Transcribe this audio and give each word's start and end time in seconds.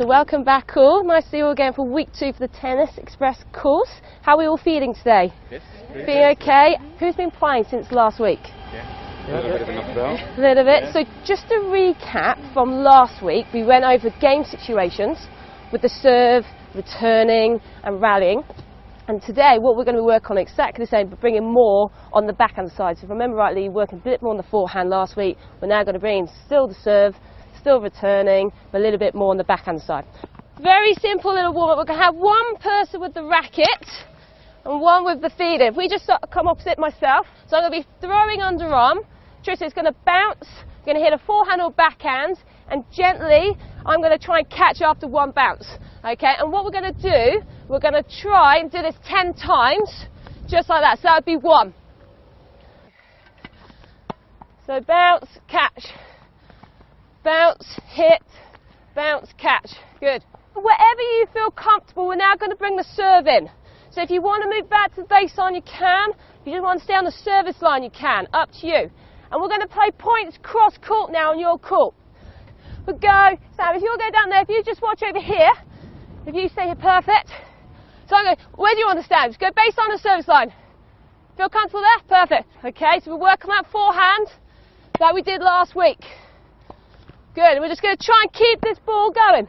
So 0.00 0.06
welcome 0.06 0.44
back 0.44 0.78
all. 0.78 1.04
Nice 1.04 1.24
to 1.24 1.30
see 1.30 1.36
you 1.36 1.44
all 1.44 1.52
again 1.52 1.74
for 1.74 1.86
week 1.86 2.08
two 2.18 2.32
for 2.32 2.38
the 2.38 2.48
Tennis 2.48 2.88
Xpress 2.96 3.36
course. 3.52 3.90
How 4.22 4.36
are 4.36 4.38
we 4.38 4.46
all 4.46 4.56
feeling 4.56 4.94
today? 4.94 5.30
Yes. 5.50 5.60
Feeling 5.92 6.36
okay? 6.40 6.78
Who's 6.98 7.16
been 7.16 7.30
playing 7.30 7.64
since 7.68 7.92
last 7.92 8.18
week? 8.18 8.38
A 9.28 9.30
little 9.30 9.58
bit 9.58 9.68
a 9.68 10.40
little 10.40 10.64
bit. 10.64 10.84
Yeah. 10.84 10.92
So 10.94 11.04
just 11.26 11.46
to 11.48 11.56
recap 11.68 12.38
from 12.54 12.82
last 12.82 13.22
week, 13.22 13.44
we 13.52 13.62
went 13.62 13.84
over 13.84 14.08
game 14.22 14.42
situations 14.42 15.18
with 15.70 15.82
the 15.82 15.90
serve, 15.90 16.46
returning 16.74 17.60
and 17.84 18.00
rallying. 18.00 18.42
And 19.06 19.20
today 19.20 19.58
what 19.60 19.76
we're 19.76 19.84
going 19.84 19.98
to 19.98 20.02
work 20.02 20.30
on 20.30 20.38
exactly 20.38 20.86
the 20.86 20.90
same 20.90 21.10
but 21.10 21.20
bringing 21.20 21.44
more 21.44 21.90
on 22.14 22.26
the 22.26 22.32
backhand 22.32 22.72
side. 22.72 22.96
So 22.96 23.04
if 23.04 23.10
I 23.10 23.12
remember 23.12 23.36
rightly, 23.36 23.64
you 23.64 23.70
working 23.70 23.98
a 23.98 24.02
bit 24.02 24.22
more 24.22 24.30
on 24.30 24.38
the 24.38 24.48
forehand 24.50 24.88
last 24.88 25.18
week. 25.18 25.36
We're 25.60 25.68
now 25.68 25.84
going 25.84 25.92
to 25.92 26.00
bring 26.00 26.20
in 26.20 26.28
still 26.46 26.68
the 26.68 26.76
serve, 26.82 27.16
still 27.60 27.80
returning, 27.80 28.50
but 28.72 28.80
a 28.80 28.82
little 28.82 28.98
bit 28.98 29.14
more 29.14 29.30
on 29.30 29.36
the 29.36 29.44
backhand 29.44 29.82
side. 29.82 30.04
Very 30.62 30.94
simple 30.94 31.32
little 31.32 31.52
warm 31.52 31.70
up. 31.70 31.78
We're 31.78 31.84
going 31.84 31.98
to 31.98 32.04
have 32.04 32.16
one 32.16 32.56
person 32.56 33.00
with 33.00 33.14
the 33.14 33.24
racket 33.24 33.86
and 34.64 34.80
one 34.80 35.04
with 35.04 35.20
the 35.20 35.30
feeder. 35.30 35.66
If 35.66 35.76
we 35.76 35.88
just 35.88 36.06
sort 36.06 36.22
of 36.22 36.30
come 36.30 36.48
opposite 36.48 36.78
myself, 36.78 37.26
so 37.48 37.56
I'm 37.56 37.70
going 37.70 37.82
to 37.82 37.88
be 37.88 38.06
throwing 38.06 38.40
underarm. 38.40 38.98
Tristan's 39.44 39.72
going 39.72 39.86
to 39.86 39.94
bounce, 40.04 40.46
going 40.84 40.96
to 40.96 41.02
hit 41.02 41.12
a 41.12 41.18
forehand 41.18 41.62
or 41.62 41.70
backhand, 41.70 42.36
and 42.70 42.84
gently 42.92 43.56
I'm 43.86 44.00
going 44.00 44.16
to 44.16 44.22
try 44.22 44.38
and 44.40 44.50
catch 44.50 44.82
after 44.82 45.06
one 45.06 45.30
bounce. 45.30 45.66
Okay, 46.04 46.34
and 46.38 46.52
what 46.52 46.64
we're 46.64 46.70
going 46.70 46.92
to 46.94 47.02
do, 47.02 47.42
we're 47.68 47.80
going 47.80 47.94
to 47.94 48.04
try 48.20 48.58
and 48.58 48.70
do 48.70 48.82
this 48.82 48.94
10 49.06 49.34
times, 49.34 50.06
just 50.48 50.68
like 50.68 50.82
that. 50.82 50.98
So 50.98 51.02
that 51.04 51.16
would 51.16 51.24
be 51.24 51.36
one. 51.36 51.74
So 54.66 54.80
bounce, 54.80 55.26
catch, 55.48 55.86
bounce, 57.24 57.78
hit, 57.88 58.22
bounce, 58.94 59.28
catch. 59.38 59.70
Good. 60.00 60.24
Wherever 60.54 61.00
you 61.00 61.26
feel 61.32 61.50
comfortable, 61.50 62.08
we're 62.08 62.16
now 62.16 62.34
going 62.36 62.50
to 62.50 62.56
bring 62.56 62.76
the 62.76 62.84
serve 62.94 63.26
in. 63.26 63.48
So 63.90 64.02
if 64.02 64.10
you 64.10 64.22
want 64.22 64.42
to 64.42 64.48
move 64.48 64.68
back 64.68 64.94
to 64.94 65.02
the 65.02 65.08
baseline, 65.08 65.54
you 65.54 65.62
can. 65.62 66.10
If 66.10 66.46
you 66.46 66.52
just 66.52 66.62
want 66.62 66.78
to 66.80 66.84
stay 66.84 66.94
on 66.94 67.04
the 67.04 67.12
service 67.12 67.60
line, 67.60 67.82
you 67.82 67.90
can. 67.90 68.26
Up 68.32 68.50
to 68.60 68.66
you. 68.66 68.90
And 69.30 69.40
we're 69.40 69.48
going 69.48 69.60
to 69.60 69.68
play 69.68 69.90
points 69.96 70.38
cross 70.42 70.74
court 70.78 71.12
now 71.12 71.30
on 71.32 71.38
your 71.38 71.58
court. 71.58 71.94
We'll 72.86 72.98
go, 72.98 73.38
Sam, 73.56 73.76
if 73.76 73.82
you'll 73.82 73.98
go 73.98 74.10
down 74.10 74.30
there, 74.30 74.42
if 74.42 74.48
you 74.48 74.62
just 74.64 74.82
watch 74.82 75.02
over 75.02 75.20
here, 75.20 75.50
if 76.26 76.34
you 76.34 76.48
stay 76.48 76.64
here, 76.64 76.74
perfect. 76.74 77.30
So 78.08 78.16
I'm 78.16 78.24
going, 78.24 78.36
where 78.56 78.74
do 78.74 78.80
you 78.80 78.86
want 78.86 78.98
to 78.98 79.04
stand? 79.04 79.30
Just 79.30 79.40
go 79.40 79.50
baseline 79.50 79.94
or 79.94 79.98
service 79.98 80.26
line. 80.26 80.52
Feel 81.36 81.48
comfortable 81.48 81.82
there? 81.82 82.26
Perfect. 82.26 82.48
Okay, 82.64 83.00
so 83.04 83.12
we're 83.12 83.30
working 83.30 83.50
that 83.50 83.66
forehand 83.70 84.26
like 84.98 85.14
we 85.14 85.22
did 85.22 85.40
last 85.40 85.76
week. 85.76 86.00
Good, 87.32 87.60
we're 87.60 87.68
just 87.68 87.80
going 87.80 87.96
to 87.96 88.04
try 88.04 88.22
and 88.22 88.32
keep 88.32 88.60
this 88.60 88.78
ball 88.84 89.12
going. 89.12 89.46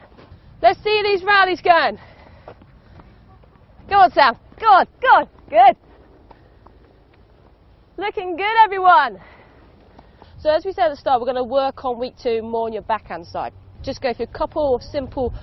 Let's 0.62 0.80
see 0.84 1.02
these 1.02 1.24
rallies 1.24 1.60
going. 1.60 1.98
Go 3.88 3.96
on, 3.96 4.12
Sam. 4.12 4.36
Go 4.60 4.66
on, 4.66 4.86
go 5.00 5.08
on. 5.08 5.28
Good. 5.50 5.76
Looking 7.96 8.36
good, 8.36 8.54
everyone. 8.64 9.20
So 10.38 10.50
as 10.50 10.64
we 10.64 10.72
said 10.72 10.86
at 10.86 10.90
the 10.90 10.96
start, 10.96 11.20
we're 11.20 11.26
going 11.26 11.36
to 11.36 11.44
work 11.44 11.84
on 11.84 11.98
week 11.98 12.14
two 12.22 12.40
more 12.40 12.66
on 12.66 12.72
your 12.72 12.82
backhand 12.82 13.26
side. 13.26 13.52
Just 13.82 14.00
go 14.00 14.14
through 14.14 14.26
a 14.26 14.38
couple 14.38 14.76
of 14.76 14.82
simple 14.82 15.34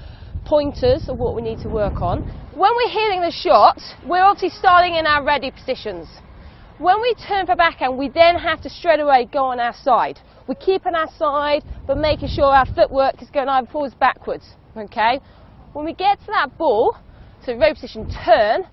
pointers 0.45 1.09
of 1.09 1.17
what 1.17 1.35
we 1.35 1.41
need 1.41 1.59
to 1.59 1.67
work 1.67 2.01
on. 2.01 2.21
When 2.55 2.71
we're 2.73 2.89
hitting 2.89 3.19
the 3.19 3.31
shot, 3.31 3.81
we're 4.07 4.23
obviously 4.23 4.57
starting 4.57 4.95
in 4.95 5.05
our 5.05 5.25
ready 5.25 5.51
positions. 5.51 6.07
When 6.77 7.01
we 7.01 7.13
turn 7.15 7.45
for 7.45 7.57
backhand, 7.57 7.97
we 7.97 8.07
then 8.07 8.37
have 8.37 8.61
to 8.61 8.69
straight 8.69 9.01
away 9.01 9.27
go 9.29 9.43
on 9.43 9.59
our 9.59 9.73
side. 9.73 10.21
We 10.49 10.55
keep 10.55 10.87
on 10.87 10.95
our 10.95 11.07
side, 11.19 11.63
but 11.85 11.99
making 11.99 12.29
sure 12.29 12.45
our 12.45 12.65
footwork 12.65 13.21
is 13.21 13.29
going 13.29 13.47
either 13.47 13.67
forwards, 13.67 13.93
backwards. 13.93 14.55
Okay. 14.75 15.19
When 15.73 15.85
we 15.85 15.93
get 15.93 16.19
to 16.21 16.25
that 16.25 16.57
ball, 16.57 16.97
so 17.45 17.55
ready 17.55 17.75
position 17.75 18.09
turn, 18.25 18.63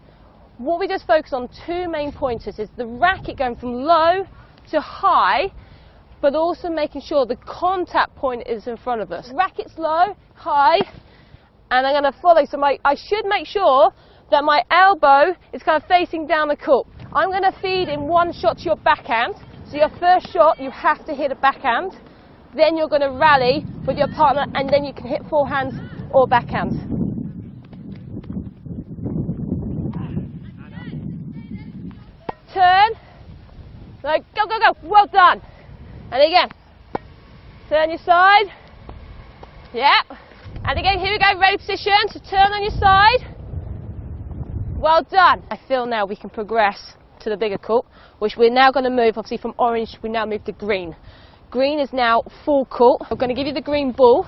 what 0.57 0.81
we 0.81 0.89
just 0.89 1.07
focus 1.07 1.35
on 1.35 1.51
two 1.67 1.87
main 1.87 2.13
pointers 2.13 2.59
is 2.59 2.71
the 2.79 2.87
racket 2.87 3.37
going 3.37 3.57
from 3.57 3.75
low 3.75 4.25
to 4.71 4.81
high, 4.81 5.53
but 6.23 6.35
also 6.35 6.71
making 6.71 7.03
sure 7.03 7.27
the 7.27 7.37
contact 7.37 8.17
point 8.17 8.49
is 8.49 8.67
in 8.67 8.79
front 8.79 9.03
of 9.03 9.13
us. 9.13 9.31
Racket's 9.35 9.77
low, 9.77 10.17
high, 10.35 10.79
and 11.71 11.87
I'm 11.87 11.93
going 11.93 12.11
to 12.11 12.19
follow. 12.23 12.47
So 12.47 12.57
my, 12.57 12.79
I 12.87 12.95
should 12.95 13.27
make 13.27 13.47
sure 13.47 13.93
that 14.31 14.45
my 14.45 14.63
elbow 14.71 15.37
is 15.53 15.63
kind 15.63 15.83
of 15.83 15.87
facing 15.87 16.27
down 16.27 16.49
the 16.49 16.57
court. 16.57 16.87
I'm 17.13 17.29
going 17.29 17.43
to 17.43 17.55
feed 17.61 17.91
in 17.91 18.09
one 18.09 18.33
shot 18.33 18.57
to 18.59 18.65
your 18.65 18.77
backhand. 18.77 19.35
So 19.71 19.79
your 19.79 19.91
first 19.99 20.33
shot, 20.33 20.61
you 20.61 20.71
have 20.71 21.05
to 21.07 21.15
hit 21.15 21.33
a 21.33 21.35
backhand. 21.35 21.93
Then 22.55 22.77
you're 22.77 22.89
going 22.89 23.03
to 23.03 23.11
rally 23.11 23.65
with 23.87 23.99
your 23.99 24.09
partner, 24.09 24.47
and 24.55 24.69
then 24.69 24.85
you 24.85 24.95
can 24.95 25.09
hit 25.09 25.23
forehands 25.23 25.75
or 26.13 26.29
backhands. 26.29 26.77
Turn. 32.55 32.91
Like, 34.05 34.25
go, 34.35 34.47
go, 34.47 34.59
go. 34.61 34.79
Well 34.85 35.09
done. 35.09 35.43
And 36.13 36.23
again. 36.23 36.49
Turn 37.69 37.91
your 37.91 37.99
side. 37.99 38.47
Yep. 39.75 40.19
And 40.65 40.79
again, 40.79 41.01
here 41.01 41.13
we 41.13 41.19
go, 41.19 41.39
ready 41.41 41.59
position. 41.59 41.93
So 42.09 42.21
turn 42.21 42.53
on 42.53 42.63
your 42.63 42.71
side. 42.71 43.35
Well 44.79 45.03
done. 45.03 45.43
I 45.51 45.59
feel 45.67 45.87
now 45.87 46.07
we 46.07 46.15
can 46.15 46.31
progress 46.31 46.95
to 47.21 47.31
the 47.31 47.37
bigger 47.37 47.59
court, 47.59 47.87
which 48.19 48.37
we're 48.37 48.51
now 48.51 48.71
going 48.71 48.85
to 48.85 48.91
move, 48.91 49.19
obviously 49.19 49.39
from 49.39 49.55
orange, 49.59 49.97
we 50.03 50.09
now 50.09 50.27
move 50.27 50.45
to 50.45 50.53
green. 50.53 50.97
Green 51.51 51.79
is 51.79 51.93
now 51.93 52.23
full 52.45 52.65
court. 52.67 53.03
I'm 53.11 53.17
going 53.17 53.29
to 53.29 53.35
give 53.35 53.47
you 53.47 53.53
the 53.53 53.61
green 53.61 53.93
ball. 53.93 54.27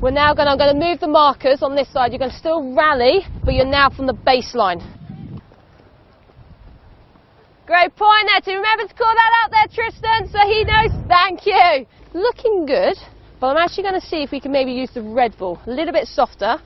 We're 0.00 0.10
now 0.10 0.34
going 0.34 0.46
to, 0.46 0.52
I'm 0.52 0.58
going 0.58 0.78
to 0.78 0.80
move 0.80 1.00
the 1.00 1.08
markers 1.08 1.62
on 1.62 1.74
this 1.74 1.92
side. 1.92 2.12
You're 2.12 2.18
going 2.18 2.30
to 2.30 2.36
still 2.36 2.74
rally, 2.74 3.20
but 3.44 3.54
you're 3.54 3.66
now 3.66 3.90
from 3.90 4.06
the 4.06 4.14
baseline. 4.14 4.80
Great 7.66 7.96
point 7.96 8.28
there. 8.30 8.40
To 8.42 8.56
remember 8.56 8.86
to 8.86 8.94
call 8.94 9.12
that 9.12 9.32
out 9.42 9.50
there, 9.50 9.66
Tristan, 9.74 10.28
so 10.30 10.38
he 10.46 10.62
knows. 10.64 10.92
Thank 11.08 11.46
you. 11.46 11.86
Looking 12.14 12.64
good, 12.64 12.96
but 13.40 13.48
I'm 13.48 13.56
actually 13.56 13.82
going 13.82 14.00
to 14.00 14.06
see 14.06 14.22
if 14.22 14.30
we 14.30 14.38
can 14.38 14.52
maybe 14.52 14.70
use 14.70 14.90
the 14.94 15.02
red 15.02 15.36
ball. 15.36 15.58
A 15.66 15.70
little 15.70 15.92
bit 15.92 16.06
softer. 16.06 16.58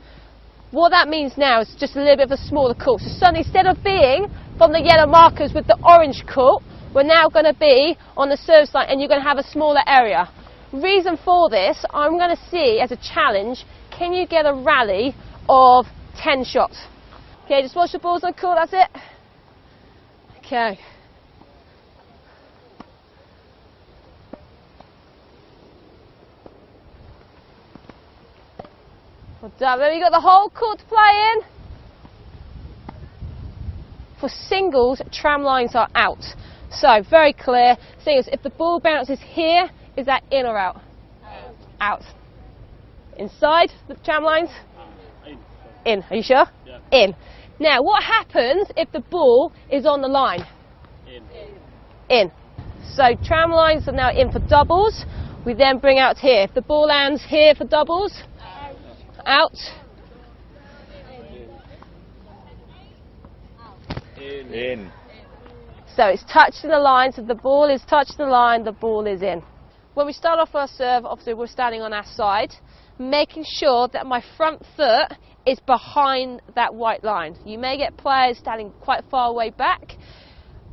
What 0.69 0.89
that 0.89 1.09
means 1.09 1.37
now 1.37 1.61
is 1.61 1.75
just 1.79 1.95
a 1.95 1.99
little 1.99 2.17
bit 2.17 2.31
of 2.31 2.39
a 2.39 2.43
smaller 2.47 2.75
court. 2.75 3.01
So 3.01 3.09
suddenly, 3.17 3.41
instead 3.41 3.65
of 3.65 3.83
being 3.83 4.27
from 4.61 4.73
the 4.73 4.79
yellow 4.79 5.07
markers 5.07 5.55
with 5.55 5.65
the 5.65 5.75
orange 5.83 6.23
court, 6.31 6.61
we're 6.93 7.01
now 7.01 7.27
going 7.27 7.45
to 7.45 7.53
be 7.55 7.97
on 8.15 8.29
the 8.29 8.37
service 8.37 8.71
line 8.75 8.85
and 8.89 9.01
you're 9.01 9.09
going 9.09 9.19
to 9.19 9.27
have 9.27 9.39
a 9.39 9.43
smaller 9.43 9.81
area. 9.87 10.29
Reason 10.71 11.17
for 11.25 11.49
this, 11.49 11.83
I'm 11.89 12.19
going 12.19 12.29
to 12.29 12.39
see 12.51 12.79
as 12.79 12.91
a 12.91 12.97
challenge, 12.97 13.65
can 13.89 14.13
you 14.13 14.27
get 14.27 14.45
a 14.45 14.53
rally 14.53 15.15
of 15.49 15.87
10 16.15 16.43
shots? 16.43 16.77
Okay, 17.45 17.63
just 17.63 17.75
watch 17.75 17.93
the 17.93 17.97
balls 17.97 18.23
on 18.23 18.33
court, 18.33 18.59
that's 18.61 18.73
it. 18.73 19.01
Okay. 20.45 20.77
Well 29.41 29.51
done. 29.57 29.79
Then 29.79 29.93
you've 29.95 30.03
got 30.03 30.11
the 30.11 30.21
whole 30.21 30.51
court 30.51 30.77
to 30.77 30.85
play 30.85 31.31
in. 31.33 31.50
For 34.21 34.29
singles, 34.29 35.01
tram 35.11 35.41
lines 35.41 35.75
are 35.75 35.89
out. 35.95 36.23
So, 36.69 37.03
very 37.09 37.33
clear. 37.33 37.75
Singles, 38.03 38.29
if 38.31 38.43
the 38.43 38.51
ball 38.51 38.79
bounces 38.79 39.19
here, 39.19 39.69
is 39.97 40.05
that 40.05 40.23
in 40.31 40.45
or 40.45 40.57
out? 40.57 40.79
Out. 41.25 41.55
Out. 41.81 42.03
Inside 43.17 43.71
the 43.87 43.95
tram 43.95 44.23
lines? 44.23 44.49
In. 45.85 46.03
Are 46.09 46.15
you 46.15 46.23
sure? 46.23 46.45
Yeah. 46.67 46.79
In. 46.91 47.15
Now, 47.59 47.81
what 47.81 48.03
happens 48.03 48.67
if 48.77 48.91
the 48.91 48.99
ball 48.99 49.51
is 49.71 49.87
on 49.87 50.01
the 50.01 50.07
line? 50.07 50.45
In. 51.07 51.23
In. 52.09 52.31
So 52.95 53.15
tram 53.23 53.51
lines 53.51 53.87
are 53.87 53.93
now 53.93 54.11
in 54.11 54.31
for 54.31 54.39
doubles. 54.39 55.05
We 55.45 55.55
then 55.55 55.79
bring 55.79 55.97
out 55.97 56.17
here. 56.17 56.43
If 56.43 56.53
the 56.53 56.61
ball 56.61 56.85
lands 56.85 57.23
here 57.27 57.55
for 57.55 57.65
doubles, 57.65 58.13
out. 59.25 59.55
In. 64.21 64.53
In. 64.53 64.91
So 65.95 66.05
it's 66.05 66.23
touching 66.31 66.69
the 66.69 66.79
line. 66.79 67.11
So 67.11 67.23
the 67.23 67.35
ball 67.35 67.69
is 67.69 67.81
touching 67.89 68.17
the 68.17 68.27
line. 68.27 68.63
The 68.63 68.71
ball 68.71 69.07
is 69.07 69.21
in. 69.21 69.41
When 69.95 70.05
we 70.05 70.13
start 70.13 70.39
off 70.39 70.53
our 70.53 70.67
serve, 70.67 71.05
obviously 71.05 71.33
we're 71.33 71.47
standing 71.47 71.81
on 71.81 71.91
our 71.91 72.05
side, 72.05 72.53
making 72.99 73.45
sure 73.45 73.87
that 73.89 74.05
my 74.05 74.23
front 74.37 74.61
foot 74.77 75.11
is 75.45 75.59
behind 75.61 76.41
that 76.55 76.73
white 76.73 77.03
line. 77.03 77.35
You 77.45 77.57
may 77.57 77.77
get 77.77 77.97
players 77.97 78.37
standing 78.37 78.71
quite 78.79 79.03
far 79.09 79.29
away 79.29 79.49
back, 79.49 79.97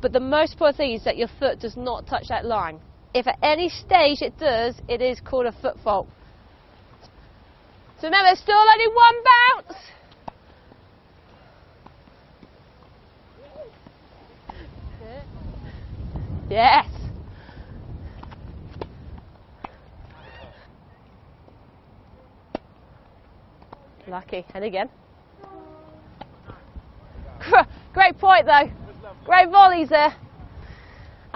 but 0.01 0.13
the 0.13 0.19
most 0.19 0.53
important 0.53 0.77
thing 0.77 0.93
is 0.93 1.03
that 1.03 1.17
your 1.17 1.27
foot 1.39 1.59
does 1.59 1.75
not 1.75 2.07
touch 2.07 2.27
that 2.29 2.45
line. 2.45 2.79
If 3.13 3.27
at 3.27 3.39
any 3.41 3.67
stage 3.67 4.21
it 4.21 4.37
does, 4.37 4.75
it 4.87 5.01
is 5.01 5.19
called 5.19 5.47
a 5.47 5.51
foot 5.51 5.77
fault. 5.83 6.07
So 7.99 8.07
remember, 8.07 8.27
there's 8.27 8.39
still 8.39 8.55
only 8.55 8.87
one 8.87 9.15
bounce. 9.65 9.77
Yes. 16.49 16.87
Lucky. 24.07 24.45
And 24.53 24.63
again. 24.63 24.89
Great 27.93 28.17
point 28.17 28.45
though. 28.45 28.71
Great 29.25 29.49
volleys 29.49 29.89
there. 29.89 30.15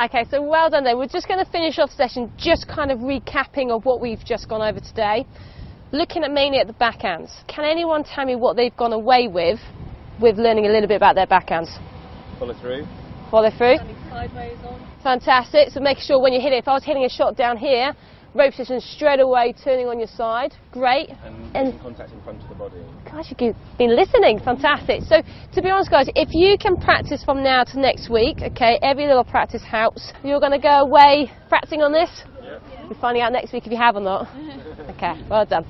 Okay, 0.04 0.26
so 0.32 0.42
well 0.42 0.72
done 0.72 0.84
then. 0.84 0.98
We're 0.98 1.08
just 1.08 1.28
going 1.28 1.44
to 1.44 1.52
finish 1.52 1.78
off 1.78 1.92
session 1.92 2.32
just 2.36 2.68
kind 2.68 2.92
of 2.92 3.00
recapping 3.00 3.70
of 3.70 3.86
what 3.86 4.02
we've 4.02 4.24
just 4.26 4.50
gone 4.50 4.62
over 4.62 4.80
today. 4.80 5.28
Looking 5.92 6.24
at 6.24 6.32
mainly 6.32 6.58
at 6.58 6.66
the 6.66 6.74
backhands. 6.74 7.32
Can 7.48 7.64
anyone 7.64 8.04
tell 8.04 8.26
me 8.26 8.36
what 8.36 8.56
they've 8.56 8.76
gone 8.76 8.94
away 8.94 9.28
with 9.28 9.60
with 10.20 10.40
learning 10.40 10.66
a 10.66 10.70
little 10.70 10.88
bit 10.88 10.96
about 10.96 11.14
their 11.14 11.28
backhands? 11.28 11.78
Follow 12.40 12.56
through. 12.56 12.88
Follow 13.34 13.50
through. 13.50 13.78
Fantastic. 15.02 15.70
So 15.70 15.80
make 15.80 15.98
sure 15.98 16.22
when 16.22 16.34
you 16.34 16.40
hit 16.40 16.54
it, 16.54 16.58
if 16.58 16.68
I 16.68 16.74
was 16.74 16.84
hitting 16.84 17.04
a 17.04 17.10
shot 17.10 17.36
down 17.36 17.58
here, 17.58 17.92
rope 18.36 18.52
position 18.52 18.80
straight 18.80 19.20
away, 19.20 19.56
turning 19.64 19.88
on 19.88 19.98
your 19.98 20.08
side. 20.08 20.54
Great. 20.72 21.10
And, 21.26 21.56
And- 21.56 21.82
contact 21.82 22.12
in 22.14 22.22
front 22.22 22.44
of 22.44 22.50
the 22.50 22.54
body. 22.54 22.78
Gosh, 23.12 23.34
you've 23.40 23.56
been 23.80 23.96
listening. 23.96 24.38
Fantastic. 24.40 25.02
So, 25.02 25.24
to 25.52 25.62
be 25.64 25.72
honest, 25.72 25.90
guys, 25.90 26.10
if 26.16 26.30
you 26.32 26.60
can 26.60 26.78
practice 26.78 27.24
from 27.24 27.42
now 27.42 27.64
to 27.64 27.80
next 27.80 28.08
week, 28.08 28.38
okay, 28.44 28.78
every 28.84 29.08
little 29.08 29.24
practice 29.24 29.64
helps. 29.64 30.14
You're 30.24 30.40
going 30.40 30.52
to 30.52 30.60
go 30.60 30.82
away 30.86 31.32
practicing 31.50 31.82
on 31.82 31.92
this. 31.92 32.12
Yep. 32.44 32.62
We're 32.88 33.02
finding 33.02 33.24
out 33.24 33.32
next 33.32 33.52
week 33.52 33.66
if 33.66 33.72
you 33.72 33.80
have 33.80 33.96
or 33.96 34.02
not. 34.02 34.28
Okay, 34.92 35.20
well 35.28 35.46
done. 35.46 35.66